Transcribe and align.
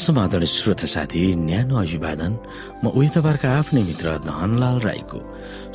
समाधान 0.00 0.44
श्रोत 0.44 0.84
साथी 0.88 1.22
न्यानो 1.36 1.76
अभिवादन। 1.76 2.32
म 2.84 2.88
उही 2.88 3.08
तपाईँहरूका 3.12 3.48
आफ्नै 3.52 3.82
मित्र 3.84 4.16
धनलाल 4.24 4.78
राईको। 4.80 5.18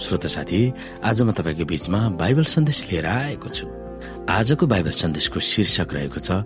श्रोत 0.02 0.26
साथी 0.26 0.62
आज 1.06 1.22
म 1.22 1.32
तपाईँको 1.32 1.66
बीचमा 1.66 2.00
बाइबल 2.18 2.44
सन्देश 2.50 2.80
लिएर 2.90 3.06
आएको 3.06 3.50
छु। 3.50 3.66
आजको 4.30 4.66
बाइबल 4.66 4.94
सन्देशको 4.98 5.40
शीर्षक 5.40 5.94
रहेको 5.94 6.20
छ 6.20 6.42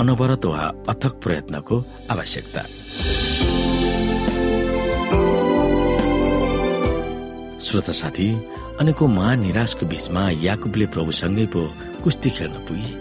अनवरत 0.00 0.44
वा 0.46 0.62
अथक 0.88 1.12
प्रयत्नको 1.20 1.76
आवश्यकता। 2.10 2.62
श्रोत 7.60 7.88
साथी 7.92 8.28
अनेको 8.80 9.04
महानिराशको 9.06 9.84
बीचमा 9.86 10.22
याकुबले 10.40 10.86
प्रभुसँगै 10.94 11.46
पो 11.52 11.60
कुस्ती 12.04 12.30
खेल्न 12.30 12.56
पुगे। 12.64 12.92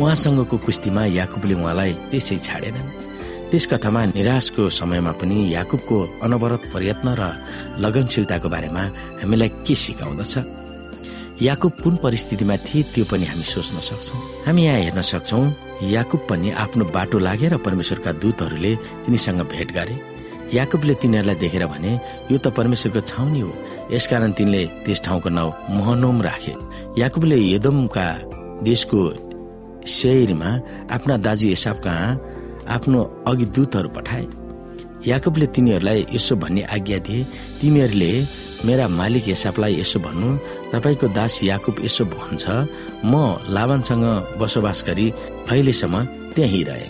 उहाँसँगको 0.00 0.56
कुस्तीमा 0.56 1.04
याकुबले 1.20 1.54
उहाँलाई 1.54 1.92
त्यसै 2.10 2.38
छाडेनन्। 2.40 3.05
त्यस 3.50 3.66
कथामा 3.70 4.00
निराशको 4.16 4.62
समयमा 4.74 5.12
पनि 5.22 5.36
याकुबको 5.54 5.96
अनवरत 6.26 6.62
प्रयत्न 6.72 7.08
र 7.20 7.22
लगनशीलताको 7.78 8.48
बारेमा 8.54 8.82
हामीलाई 9.22 9.50
के 9.66 9.74
सिकाउँदछ? 9.74 10.34
याकुब 11.46 11.72
कुन 11.82 11.94
परिस्थितिमा 12.02 12.56
थिए 12.66 12.82
त्यो 12.92 13.04
पनि 13.06 13.24
हामी 13.30 13.44
सोच्न 13.46 13.78
सक्छौ। 13.88 14.16
हामी 14.46 14.62
यहाँ 14.66 14.78
हेर्न 14.80 15.00
सक्छौ 15.12 15.40
याकुब 15.94 16.20
पनि 16.28 16.50
आफ्नो 16.64 16.84
बाटो 16.90 17.18
लागेर 17.18 17.56
परमेश्वरका 17.62 18.12
दूतहरूले 18.22 18.72
तिनीसँग 19.06 19.40
भेट 19.52 19.68
गरे। 19.78 19.96
याकुबले 20.58 20.94
तिनीहरूलाई 21.02 21.36
देखेर 21.42 21.66
भने 21.66 21.92
यो 22.30 22.38
त 22.38 22.50
परमेश्वरको 22.50 23.00
छाउनी 23.00 23.40
हो। 23.40 23.50
यसकारण 23.94 24.32
तिनले 24.38 24.62
त्यस 24.84 25.00
ठाउँको 25.06 25.28
नाउँ 25.28 25.52
महनोम 25.70 26.22
राखे। 26.22 26.54
याकुबले 26.98 27.36
यदमका 27.54 28.06
देशको 28.66 28.98
सेयरमा 29.86 30.50
आफ्ना 30.90 31.16
दाजु 31.22 31.46
एसाब 31.48 31.76
कहाँ 31.86 32.10
आफ्नो 32.68 33.00
अघि 33.28 33.44
दूतहरू 33.54 33.88
पठाए। 33.88 34.26
याकुबले 35.06 35.46
तिनीहरूलाई 35.54 36.06
यसो 36.12 36.36
भन्ने 36.36 36.62
आज्ञा 36.74 36.98
दिए। 37.06 37.24
तिमीहरूले 37.60 38.10
मेरा 38.66 38.86
मालिक 38.88 39.28
एसापलाई 39.28 39.74
यसो 39.80 39.98
भन्नु 40.00 40.28
तपाईँको 40.72 41.06
दास 41.14 41.34
याकुब 41.44 41.76
यसो 41.84 42.04
भन्छ 42.10 42.44
म 43.04 43.14
लाभानसँग 43.54 44.04
बसोबास 44.40 44.84
गरी 44.88 45.06
अहिलेसम्म 45.50 46.04
त्यही 46.34 46.62
रहे। 46.68 46.88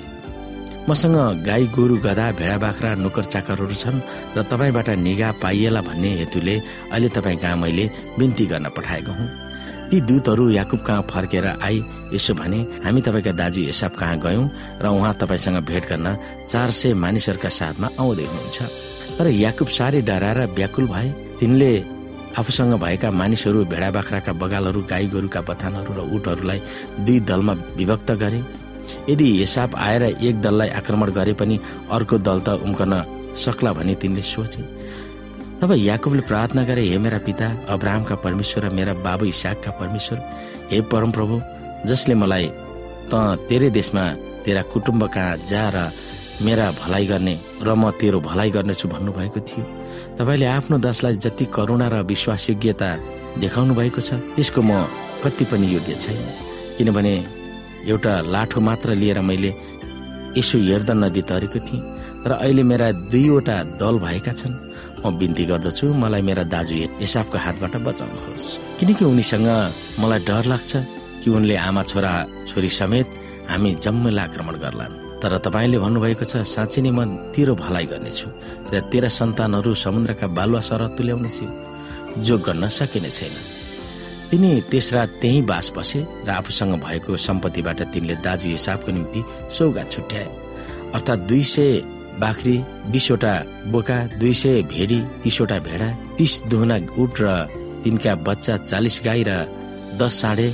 मसँग 0.89 1.17
गाई 1.47 1.67
गोरु 1.75 1.97
गधा 1.99 2.27
भेडा 2.39 2.57
बाख्रा 2.59 2.95
नोकर 2.95 3.25
चाकरहरू 3.35 3.75
छन् 3.75 4.05
र 4.37 4.43
तपाईँबाट 4.51 4.89
निगा 5.03 5.31
पाइएला 5.43 5.81
भन्ने 5.83 6.11
हेतुले 6.19 6.57
अहिले 6.95 7.09
तपाईँ 7.11 7.39
कहाँ 7.43 7.57
मैले 7.57 7.91
बिन्ती 8.19 8.47
गर्न 8.47 8.67
पठाएको 8.77 9.13
हुँ। 9.13 9.29
ती 9.91 10.01
दूतहरू 10.01 10.49
याकुब 10.51 10.81
कहाँ 10.83 11.03
फर्केर 11.11 11.47
आई? 11.63 11.79
यसो 12.13 12.35
भने 12.35 12.59
हामी 12.85 13.01
तपाईँका 13.07 13.33
दाजु 13.33 13.63
एसाब 13.71 13.93
कहाँ 13.95 14.19
गयौं 14.19 14.47
र 14.83 14.87
उहाँ 14.89 15.15
तपाईँसँग 15.15 15.59
भेट 15.63 15.85
गर्न 15.89 16.07
चार 16.51 16.71
सय 16.71 16.95
मानिसहरूका 16.95 17.49
साथमा 17.49 17.89
आउँदै 17.95 18.25
हुनुहुन्छ। 18.27 18.59
तर 19.19 19.27
याकुब 19.27 19.69
साह्रै 19.69 20.01
डराएर 20.03 20.41
व्याकुल 20.59 20.87
भए। 20.87 21.09
तिनले 21.39 21.71
आफूसँग 22.35 22.75
भएका 22.83 23.11
मानिसहरू 23.11 23.65
भेडा 23.65 23.91
बाख्राका 23.91 24.33
बगालहरू 24.43 24.81
गाई 24.91 25.07
गोरुका 25.07 25.41
बथानहरू 25.49 25.93
र 25.95 26.01
उठहरूलाई 26.15 26.61
दुई 27.07 27.21
दलमा 27.23 27.53
विभक्त 27.79 28.11
गरे। 28.23 28.41
यदि 29.09 29.27
हिसाब 29.39 29.75
आएर 29.77 30.03
एक 30.03 30.41
दललाई 30.43 30.69
आक्रमण 30.81 31.11
गरे 31.15 31.33
पनि 31.33 31.57
अर्को 31.91 32.19
दल 32.19 32.39
त 32.43 32.59
उम्कन 32.67 32.93
सक्ला 33.39 33.73
भनी 33.73 33.95
तिनले 33.95 34.23
सोचे। 34.23 34.63
तब 35.61 35.73
याकुबले 35.73 36.23
प्रार्थना 36.29 36.63
गरे 36.69 36.83
हे 36.89 36.97
मेरा 36.99 37.19
पिता 37.27 37.47
अब्राहमका 37.75 38.15
परमेश्वर 38.25 38.65
र 38.65 38.71
मेरा 38.79 38.95
बाबु 39.05 39.25
इसाकका 39.25 39.71
परमेश्वर 39.81 40.19
हे 40.73 40.81
परम 40.93 41.11
प्रभु 41.17 41.41
जसले 41.89 42.15
मलाई 42.15 42.47
त 43.11 43.15
तेरै 43.49 43.71
देशमा 43.71 44.05
तेरा 44.45 44.63
कुटुम्ब 44.73 45.07
कहाँ 45.15 45.37
जा 45.51 45.65
र 45.75 45.91
मेरा 46.45 46.71
भलाइ 46.81 47.07
गर्ने 47.07 47.35
र 47.63 47.75
म 47.75 47.91
तेरो 48.01 48.21
भलाइ 48.21 48.51
गर्नेछु 48.57 48.89
भन्नुभएको 48.89 49.41
थियो। 49.49 49.65
तपाईँले 50.19 50.47
आफ्नो 50.47 50.79
दासलाई 50.85 51.17
जति 51.25 51.45
करुणा 51.57 51.89
र 51.89 52.03
विश्वासयोग्यता 52.13 52.91
देखाउनु 53.41 53.75
भएको 53.81 54.01
छ 54.01 54.21
त्यसको 54.37 54.61
म 54.61 54.85
कति 55.25 55.45
पनि 55.51 55.67
योग्य 55.75 55.95
छैन। 56.05 56.21
किनभने 56.77 57.15
एउटा 57.89 58.13
लाठो 58.35 58.61
मात्र 58.61 58.95
लिएर 59.01 59.21
मैले 59.25 59.55
यसो 60.37 60.59
हेर्दा 60.69 60.95
नदी 61.01 61.23
तरेको 61.25 61.59
थिएँ 61.65 61.83
र 62.29 62.31
अहिले 62.45 62.63
मेरा 62.63 62.93
दुईवटा 63.09 63.57
दल 63.81 63.99
भएका 64.05 64.33
छन्। 64.37 64.66
म 65.05 65.11
बिन्ती 65.19 65.45
गर्दछु 65.51 65.87
मलाई 66.03 66.23
मेरा 66.29 66.45
दाजु 66.55 66.75
हिसाबको 67.03 67.39
हातबाट 67.45 67.75
बचाउनुहोस्। 67.87 68.47
किनकि 68.79 69.05
उनीसँग 69.05 69.49
मलाई 70.01 70.21
डर 70.29 70.45
लाग्छ 70.53 70.73
कि 71.23 71.29
उनले 71.31 71.57
आमा 71.69 71.83
छोरा 71.91 72.13
छोरी 72.49 72.71
समेत 72.81 73.09
हामी 73.51 73.71
जम्मैलाई 73.85 74.25
आक्रमण 74.27 74.57
गर्लान्। 74.65 74.95
तर 75.23 75.33
तपाईँले 75.45 75.79
भन्नुभएको 75.79 76.25
छ 76.25 76.45
साँच्ची 76.45 76.81
नै 76.85 76.91
म 76.91 77.33
तेरो 77.33 77.55
भलाइ 77.55 77.87
गर्नेछु 77.93 78.29
र 78.73 78.75
तेरा 78.93 79.09
सन्तानहरू 79.09 79.73
समुद्रका 79.75 80.27
बालुवा 80.37 80.61
सर 80.69 80.83
तुल्याउनेछु 80.97 81.47
जो 82.27 82.35
गर्न 82.47 82.69
सकिने 82.69 83.11
छैन। 83.11 83.35
तिनी 84.31 84.51
त्यस 84.71 84.89
रात 84.95 85.11
त्यही 85.23 85.41
बास 85.47 85.67
बसे 85.77 86.01
र 86.27 86.29
आफूसँग 86.31 86.75
भएको 86.83 87.17
सम्पत्तिबाट 87.17 87.81
तिनले 87.93 88.15
दाजु 88.27 88.49
हिसाबको 88.59 88.91
निम्ति 88.93 89.21
सौगा 89.57 89.85
छुट्याए। 89.93 90.29
अर्थात् 90.95 91.27
दुई 91.29 91.43
सय 91.43 91.96
बाख्री 92.21 92.57
बिसवटा 92.93 93.33
बोका 93.73 93.99
दुई 94.21 94.33
सय 94.41 94.63
भेडी 94.73 95.01
तिसवटा 95.23 95.59
भेडा 95.67 95.89
तिस 96.17 96.33
दुहुना 96.51 96.77
उठ 97.03 97.15
र 97.21 97.27
तिनका 97.85 98.13
बच्चा 98.27 98.55
चालिस 98.71 98.97
गाई 99.07 99.23
र 99.29 99.33
दस 100.01 100.15
साढे 100.21 100.49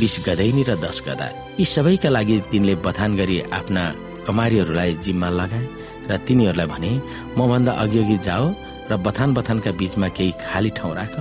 बिस 0.00 0.14
गदैनी 0.26 0.62
र 0.68 0.70
दस 0.84 0.98
गदा 1.06 1.26
यी 1.58 1.64
सबैका 1.74 2.08
लागि 2.16 2.36
तिनले 2.50 2.74
बथान 2.86 3.10
गरी 3.16 3.36
आफ्ना 3.58 3.82
कमारीहरूलाई 4.26 4.90
जिम्मा 5.04 5.28
लगाए 5.40 5.66
र 6.10 6.16
तिनीहरूलाई 6.26 6.66
भने 6.72 6.92
म 7.38 7.40
भन्दा 7.50 7.72
अघि 7.82 7.98
अघि 8.04 8.16
जाओ 8.26 8.44
र 8.90 8.96
बथान 9.06 9.34
बथानका 9.34 9.70
बीचमा 9.80 10.08
केही 10.16 10.32
खाली 10.42 10.70
ठाउँ 10.78 10.94
राख। 10.98 11.14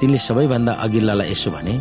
तिनले 0.00 0.18
सबैभन्दा 0.28 0.72
अघिल्लालाई 0.84 1.30
यसो 1.30 1.50
भने 1.56 1.74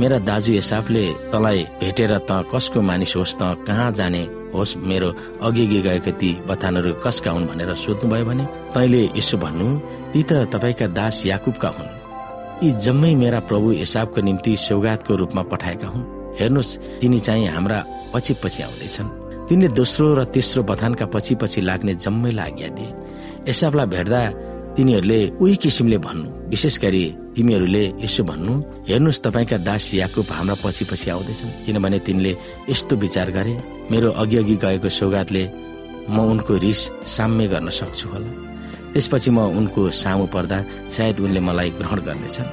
मेरा 0.00 0.18
दाजु 0.18 0.52
हिसाबले 0.52 1.04
तँलाई 1.32 1.60
भेटेर 1.80 2.12
त 2.28 2.30
कसको 2.52 2.80
मानिस 2.80 3.12
होस् 3.16 3.36
त 3.40 3.42
कहाँ 3.66 3.90
जाने 3.92 4.22
होस् 4.54 4.76
मेरो 4.88 5.08
अघि 5.42 5.64
गएका 5.66 6.12
ती 6.20 6.30
बथानहरू 6.48 6.92
कसका 7.04 7.30
हुन् 7.30 7.46
भनेर 7.46 7.74
सोध्नुभयो 7.76 8.24
भने 8.24 8.44
तैले 8.72 9.02
यसो 9.16 9.36
भन्नु 9.38 9.66
ती 10.12 10.22
त 10.22 10.48
तपाईँका 10.52 10.86
दास 10.96 11.26
याकुबका 11.26 11.68
हुन्। 11.76 11.90
यी 12.64 12.70
जम्मै 12.84 13.14
मेरा 13.14 13.40
प्रभु 13.48 13.70
हिसाबको 13.82 14.20
निम्ति 14.20 14.56
सौगातको 14.56 15.12
रूपमा 15.16 15.42
पठाएका 15.52 15.88
हुन्। 15.88 16.04
हेर्नुहोस् 16.40 16.76
तिनी 17.00 17.18
चाहिँ 17.18 17.48
हाम्रा 17.48 17.78
पछि 18.14 18.32
पछि 18.42 18.62
आउँदैछन्। 18.62 19.08
तिनले 19.48 19.68
दोस्रो 19.76 20.06
र 20.14 20.24
तेस्रो 20.32 20.62
बथानका 20.62 21.06
पछि 21.12 21.34
पछि 21.36 21.60
लाग्ने 21.60 21.94
जम्मैलाई 22.00 22.50
आज्ञा 22.50 22.68
दिए। 22.76 22.90
एसाबलाई 23.50 23.86
भेट्दा 23.86 24.20
तिनीहरूले 24.76 25.20
उही 25.42 25.56
किसिमले 25.62 25.98
भन्नु। 25.98 26.28
विशेष 26.48 26.78
गरी 26.84 27.04
तिमीहरूले 27.36 27.84
यसो 28.04 28.22
भन्नु 28.24 28.52
हेर्नुहोस् 28.88 29.22
तपाईँका 29.24 29.56
दास 29.68 29.84
याकुब 29.94 30.26
हाम्रा 30.32 30.56
पछि 30.64 30.84
पछि 30.90 31.10
आउँदैछन्। 31.10 31.56
किनभने 31.64 31.98
तिनले 32.06 32.32
यस्तो 32.70 32.96
विचार 32.96 33.28
गरे 33.36 33.54
मेरो 33.90 34.08
अघि 34.22 34.36
अघि 34.36 34.56
गएको 34.64 34.88
सौगातले 34.88 35.44
म 36.08 36.16
उनको 36.32 36.56
रिस 36.64 36.80
साम्य 37.06 37.46
गर्न 37.52 37.68
सक्छु 37.68 38.08
होला। 38.08 38.30
त्यसपछि 38.92 39.30
म 39.30 39.38
उनको 39.58 39.90
सामु 39.92 40.26
पर्दा 40.34 40.58
सायद 40.90 41.20
उनले 41.20 41.40
मलाई 41.40 41.70
ग्रहण 41.78 42.00
गर्नेछन्। 42.08 42.50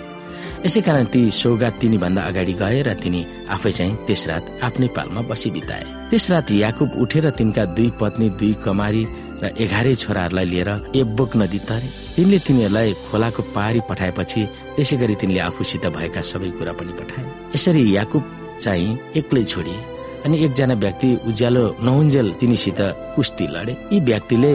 यसै 0.65 0.81
कारण 0.83 1.05
ती 1.07 1.21
सौगात 1.31 1.73
तिनीभन्दा 1.79 2.21
अगाडि 2.21 2.53
गए 2.59 2.81
र 2.83 2.93
तिनी 2.99 3.21
आफै 3.47 3.71
चाहिँ 3.71 3.95
त्यस 4.07 4.27
रात 4.27 4.43
आफ्नै 4.67 4.87
पालमा 4.95 5.21
बसी 5.31 5.49
बिताए। 5.55 5.83
त्यस 6.11 6.25
रात 6.31 6.51
याकुब 6.51 6.89
उठेर 6.99 7.29
तिनका 7.31 7.63
दुई 7.75 7.89
पत्नी 7.99 8.27
दुई 8.39 8.53
कमारी 8.63 9.03
र 9.43 9.51
एघारै 9.63 9.93
छोराहरूलाई 9.95 10.45
लिएर 10.45 10.69
एब्बोक 10.95 11.31
नदी 11.41 11.59
तरे। 11.69 11.89
तिनले 12.15 12.37
तिनीहरूलाई 12.45 12.89
खोलाको 13.07 13.41
पारी 13.55 13.79
पठाएपछि 13.89 14.41
त्यसै 14.75 14.95
गरी 15.01 15.15
तिनले 15.21 15.39
आफूसित 15.49 15.85
भएका 15.95 16.21
सबै 16.31 16.49
कुरा 16.57 16.73
पनि 16.79 16.93
पठाए। 16.99 17.23
यसरी 17.55 17.83
याकुब 17.95 18.23
चाहिँ 18.59 18.97
एक्लै 19.19 19.43
छोडिए 19.43 19.79
अनि 20.25 20.35
एकजना 20.45 20.75
व्यक्ति 20.83 21.09
उज्यालो 21.27 21.63
नहुन्जेल 21.79 22.27
तिनीसित 22.39 22.79
कुस्ती 23.15 23.45
लडे। 23.55 23.73
यी 23.93 23.99
व्यक्तिले 24.03 24.53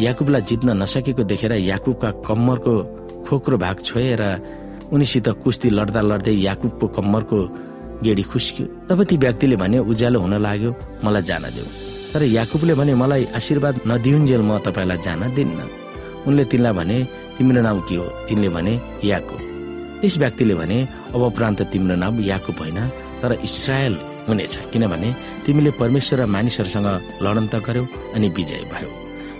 याकुबलाई 0.00 0.42
जित्न 0.48 0.68
नसकेको 0.82 1.22
देखेर 1.28 1.52
याकुबका 1.52 2.10
कम्मरको 2.24 2.74
खोक्रो 3.28 3.56
भाग 3.64 3.76
छोएर 3.84 4.22
उनीसित 4.92 5.28
कुस्ती 5.44 5.68
लड्दा 5.70 6.00
लड्दै 6.00 6.34
याकुबको 6.48 6.86
कम्मरको 6.96 7.38
गेडी 8.02 8.22
खुस्क्यो। 8.32 8.66
तब 8.88 8.98
ती 9.04 9.16
व्यक्तिले 9.16 9.56
भने 9.56 9.78
उज्यालो 9.84 10.18
हुन 10.24 10.34
लाग्यो 10.40 10.70
मलाई 11.04 11.22
जान 11.22 11.44
देऊ। 11.52 11.81
तर 12.12 12.22
याकुबले 12.22 12.74
भने 12.74 12.94
मलाई 12.94 13.24
आशीर्वाद 13.34 13.80
नदिउन्जेल 13.88 14.42
म 14.44 14.58
तपाईँलाई 14.60 14.98
जान 15.00 15.22
दिन्न। 15.34 15.58
उनले 16.28 16.44
तिनलाई 16.44 16.72
भने 16.78 16.96
तिम्रो 17.36 17.60
नाम 17.62 17.78
के 17.88 17.96
हो? 17.96 18.06
तिनले 18.28 18.48
भने 18.48 18.72
याकुब। 19.04 19.40
त्यस 20.00 20.14
व्यक्तिले 20.18 20.54
भने 20.54 20.78
अब 21.14 21.22
प्रान्त 21.36 21.60
तिम्रो 21.72 21.96
नाम 21.96 22.20
याकुब 22.20 22.58
होइन 22.60 22.78
तर 23.22 23.32
इसरायल 23.42 23.94
हुनेछ। 24.28 24.54
किनभने 24.72 25.08
तिमीले 25.46 25.70
परमेश्वर 25.80 26.20
र 26.20 26.26
मानिसहरूसँग 26.26 26.88
लडन 27.24 27.46
त 27.48 27.54
गर्यौ 27.64 27.84
अनि 28.14 28.28
विजय 28.36 28.62
भयो। 28.72 28.90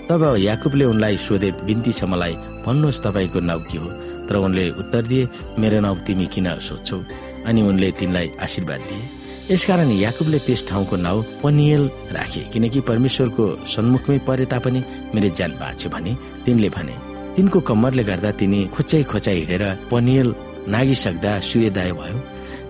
तब 0.08 0.22
याकुबले 0.40 0.84
उनलाई 0.84 1.16
सोधे 1.16 1.50
बिन्ती 1.68 1.92
छ 1.92 2.04
मलाई 2.08 2.34
भन्नुहोस् 2.64 3.02
तपाईँको 3.04 3.40
नाउँ 3.40 3.62
के 3.68 3.78
हो? 3.78 3.88
तर 4.26 4.34
उनले 4.36 4.64
उत्तर 4.80 5.02
दिए 5.10 5.28
मेरो 5.60 5.78
नाउँ 5.84 5.98
तिमी 6.06 6.26
किन 6.26 6.48
सोध्छौ? 6.58 6.98
अनि 7.46 7.60
उनले 7.62 7.90
तिनलाई 8.00 8.26
आशीर्वाद 8.40 8.80
दिए। 8.88 9.21
यसकारण 9.52 9.90
याकुबले 9.90 10.38
त्यस 10.48 10.60
ठाउँको 10.68 10.96
नाउँ 10.96 11.24
पनियल 11.42 11.82
राखे 12.16 12.40
किनकि 12.52 12.80
परमेश्वरको 12.88 13.44
सन्मुखमै 13.68 14.18
परे 14.24 14.44
तापनि 14.48 14.80
मेरो 15.12 15.28
ज्यान 15.28 15.52
बाँच्यो 15.60 15.88
भने 15.92 16.12
तिनले 16.44 16.68
भने 16.76 16.94
तिनको 17.36 17.58
कम्मरले 17.60 18.02
गर्दा 18.10 18.30
तिनी 18.40 18.60
खोच्याइ 18.72 19.02
खोचाइ 19.12 19.36
हिँडेर 19.38 19.64
पनियल 19.92 20.28
नागिसक्दा 20.72 21.32
सूर्योदय 21.48 21.92
भयो। 22.00 22.18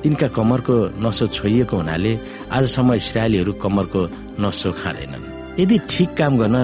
तिनका 0.03 0.29
कम्मरको 0.35 0.75
नसो 1.05 1.27
छोइएको 1.37 1.77
हुनाले 1.77 2.13
आजसम्म 2.51 2.91
इसरायलीहरू 2.99 3.53
कम्मरको 3.63 4.03
नसो 4.43 4.71
खाँदैनन्। 4.81 5.31
यदि 5.63 5.77
ठिक 5.91 6.11
काम 6.19 6.33
गर्न 6.43 6.59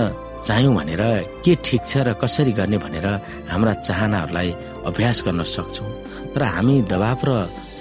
चाह्यौँ 0.47 0.75
भनेर 0.75 1.03
के 1.47 1.53
ठिक 1.63 1.83
छ 1.87 2.03
र 2.07 2.19
कसरी 2.19 2.53
गर्ने 2.59 2.79
भनेर 2.83 3.07
हाम्रा 3.55 3.73
चाहनाहरूलाई 3.87 4.51
अभ्यास 4.91 5.23
गर्न 5.27 5.43
सक्छौँ 5.55 5.91
तर 6.35 6.43
हामी 6.43 6.75
दबाव 6.91 7.21
र 7.29 7.31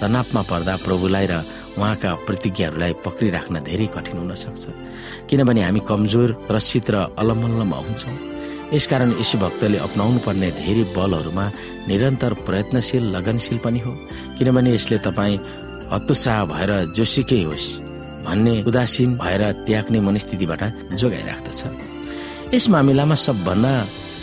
तनावमा 0.00 0.42
पर्दा 0.50 0.74
प्रभुलाई 0.86 1.26
र 1.26 1.34
उहाँका 1.78 2.10
प्रतिज्ञाहरूलाई 2.26 2.92
पक्रिराख्न 3.06 3.54
धेरै 3.68 3.86
कठिन 3.94 4.18
हुन 4.18 4.34
सक्छ 4.34 4.64
किनभने 5.28 5.62
हामी 5.62 5.80
कमजोर 5.90 6.28
त्रसित 6.48 6.86
र 6.90 6.96
अलमल्लमा 7.14 7.78
हुन्छौँ। 7.86 8.16
यसकारण 8.74 9.10
यशु 9.20 9.36
भक्तले 9.38 9.78
अप्नाउनु 9.86 10.18
पर्ने 10.26 10.48
धेरै 10.60 10.84
बलहरूमा 10.96 11.44
निरन्तर 11.88 12.32
प्रयत्नशील 12.46 13.04
लगनशील 13.14 13.58
पनि 13.64 13.80
हो। 13.84 13.92
किनभने 14.36 14.70
यसले 14.74 14.98
तपाईँ 15.06 15.40
हतोत्साह 15.92 16.38
भएर 16.52 16.70
जोसिकै 16.96 17.42
होस् 17.48 17.68
भन्ने 18.26 18.54
उदासीन 18.68 19.10
भएर 19.22 19.42
त्याग्ने 19.66 19.98
मनस्थितिबाट 20.00 20.62
जोगाइराख्दछ। 21.00 21.60
यस 22.54 22.64
मामिलामा 22.68 23.16
सबभन्दा 23.26 23.72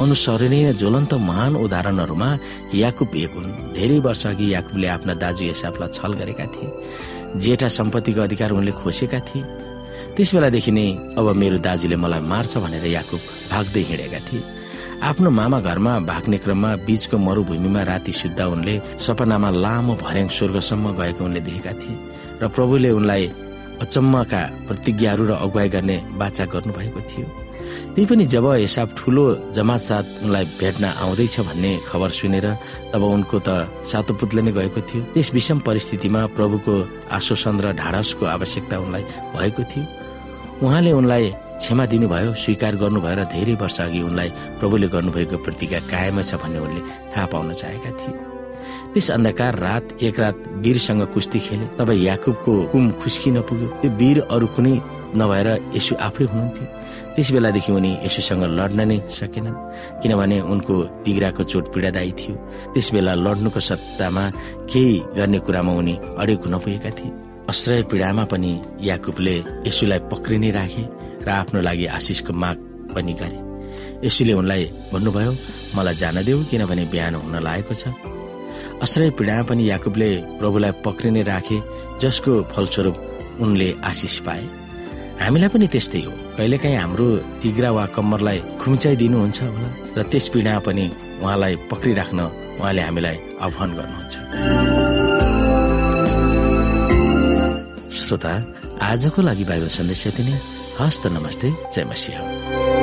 अनुसरणीय 0.01 0.73
ज्वलन्त 0.73 1.13
महान 1.13 1.55
उदाहरणहरूमा 1.55 2.29
याकुब 2.75 3.15
एक 3.15 3.33
हुन्। 3.35 3.51
धेरै 3.73 3.99
वर्ष 4.05 4.25
अघि 4.27 4.45
याकुबले 4.53 4.87
आफ्ना 4.87 5.13
दाजु 5.23 5.43
हिसाबलाई 5.45 5.89
छल 5.95 6.13
गरेका 6.19 6.45
थिए। 6.53 6.69
जेठा 7.39 7.67
सम्पत्तिको 7.67 8.21
अधिकार 8.21 8.51
उनले 8.51 8.71
खोसेका 8.75 9.19
थिए। 9.27 9.43
त्यस 10.15 10.29
बेलादेखि 10.35 10.71
नै 10.71 11.15
अब 11.15 11.27
मेरो 11.39 11.57
दाजुले 11.63 11.95
मलाई 11.95 12.21
मार्छ 12.31 12.53
भनेर 12.59 12.85
याकुब 12.91 13.21
भाग्दै 13.51 13.83
हिँडेका 13.89 14.19
थिए। 14.27 14.43
आफ्नो 14.99 15.29
मामा 15.29 15.59
घरमा 15.59 15.93
भाग्ने 16.11 16.37
क्रममा 16.43 16.69
बीचको 16.83 17.17
मरूभूमिमा 17.17 17.81
राति 17.83 18.11
सुत्दा 18.11 18.45
उनले 18.47 18.75
सपनामा 18.99 19.49
लामो 19.63 19.93
भर्याङ 20.03 20.27
स्वर्गसम्म 20.27 20.85
गएको 20.99 21.23
उनले 21.23 21.39
देखेका 21.47 21.73
थिए 21.81 21.95
र 22.41 22.47
प्रभुले 22.51 22.91
उनलाई 22.99 23.23
अचम्मका 23.83 24.41
प्रतिज्ञाहरू 24.67 25.23
र 25.27 25.31
अगुवाई 25.39 25.69
गर्ने 25.69 25.97
बाचा 26.19 26.45
गर्नुभएको 26.51 27.01
थियो। 27.09 27.44
त्यही 27.95 28.05
पनि 28.05 28.25
जब 28.25 28.45
हिसाब 28.65 28.87
ठुलो 28.97 29.25
जमात 29.55 29.81
साथ 29.81 30.05
उनलाई 30.23 30.45
भेट्न 30.59 30.83
आउँदैछ 30.85 31.39
भन्ने 31.39 31.71
खबर 31.89 32.09
सुनेर 32.19 32.47
तब 32.93 33.03
उनको 33.03 33.37
त 33.39 33.49
सातो 33.83 34.13
पुतले 34.19 34.41
नै 34.41 34.51
गएको 34.51 34.81
थियो। 34.81 35.01
त्यस 35.13 35.29
विषम 35.33 35.59
परिस्थितिमा 35.67 36.21
प्रभुको 36.37 36.73
आश्वासन 37.11 37.55
र 37.63 37.65
ढाडसको 37.81 38.23
आवश्यकता 38.25 38.75
उनलाई 38.77 39.03
भएको 39.35 39.63
थियो। 39.71 39.83
उहाँले 40.63 40.91
उनलाई 40.91 41.25
क्षमा 41.55 41.85
दिनुभयो 41.87 42.33
स्वीकार 42.35 42.75
गर्नुभयो 42.75 43.15
र 43.15 43.23
धेरै 43.31 43.55
वर्ष 43.55 43.79
अघि 43.81 44.01
उनलाई 44.07 44.29
प्रभुले 44.59 44.87
गर्नुभएको 44.95 45.35
प्रतिज्ञा 45.45 45.79
कायमै 45.91 46.23
छ 46.23 46.35
भन्ने 46.43 46.59
उनले 46.59 46.81
थाहा 47.15 47.25
पाउन 47.31 47.53
चाहेका 47.53 47.91
थिए। 47.99 48.15
त्यस 48.93 49.07
अन्धकार 49.11 49.53
रात 49.59 49.85
एक 50.03 50.19
रात 50.19 50.37
वीरसँग 50.63 51.01
कुस्ती 51.13 51.39
खेले। 51.39 51.65
तब 51.79 51.89
याकुबको 51.91 52.51
कुम 52.71 52.91
खुस्किन 52.99 53.41
पुग्यो। 53.47 53.67
त्यो 53.81 53.91
वीर 53.99 54.17
अरू 54.31 54.47
कुनै 54.55 54.75
नभएर 55.15 55.47
यसु 55.75 55.95
आफै 55.95 56.23
हुनुहुन्थ्यो। 56.31 56.65
त्यस 57.15 57.31
बेलादेखि 57.31 57.71
उनी 57.71 57.91
यसुसँग 58.05 58.43
लड्न 58.59 58.79
नै 58.91 58.97
सकेनन् 59.07 59.55
किनभने 60.01 60.37
उनको 60.51 60.75
तिग्राको 61.03 61.43
चोट 61.51 61.65
पीडादायी 61.73 62.11
थियो। 62.19 62.35
त्यस 62.73 62.87
बेला 62.93 63.13
लड्नुको 63.15 63.59
सत्तामा 63.59 64.23
केही 64.71 64.95
गर्ने 65.15 65.39
कुरामा 65.47 65.71
उनी 65.79 65.95
अडेक 66.19 66.39
हुन 66.43 66.55
पुगेका 66.59 66.91
थिए। 66.97 67.11
आश्रय 67.51 67.81
पीडामा 67.91 68.23
पनि 68.31 68.51
याकुबले 68.83 69.35
यसुलाई 69.67 69.99
पक्रिने 70.11 70.49
राखे 70.51 70.83
र 71.23 71.29
आफ्नो 71.31 71.59
लागि 71.61 71.85
आशिषको 71.97 72.33
माग 72.33 72.57
पनि 72.93 73.13
गरे। 73.21 73.39
यसुले 74.03 74.33
उनलाई 74.33 74.63
भन्नुभयो 74.91 75.31
मलाई 75.75 75.95
जान 75.95 76.17
देऊ 76.27 76.43
किनभने 76.51 76.83
बिहान 76.91 77.15
हुन 77.15 77.35
लागेको 77.39 77.73
छ। 77.73 77.95
आश्रय 78.83 79.09
पीडामा 79.15 79.43
पनि 79.49 79.63
याकुबले 79.69 80.09
प्रभुलाई 80.39 80.71
पक्रिने 80.85 81.21
राखे 81.31 81.57
जसको 82.01 82.31
फलस्वरूप 82.51 82.95
उनले 83.39 83.69
आशिष 83.83 84.19
पाए। 84.27 84.43
हामीलाई 85.21 85.49
पनि 85.53 85.67
त्यस्तै 85.73 86.01
हो। 86.05 86.11
कहिलेकाहीँ 86.37 86.77
हाम्रो 86.77 87.07
तिग्रा 87.41 87.69
वा 87.75 87.83
कम्मरलाई 87.95 88.39
खुम्चाइदिनुहुन्छ 88.61 89.39
होला 89.53 89.69
र 89.97 89.99
त्यस 90.11 90.25
पीडा 90.33 90.53
पनि 90.67 90.85
उहाँलाई 91.23 91.53
पक्रिराख्न 91.71 92.19
उहाँले 92.59 92.81
हामीलाई 92.87 93.17
आह्वान 93.45 93.69
गर्नुहुन्छ। 93.77 94.15
श्रोता 97.99 98.33
आजको 98.91 99.19
लागि 99.27 99.43
बाइबल 99.49 99.69
सन्देश 99.77 100.01
यति 100.07 100.23
नै। 100.27 100.35
हस्त 100.79 101.03
नमस्ते 101.15 101.47
जय 101.73 101.83
मसिंह। 101.89 102.74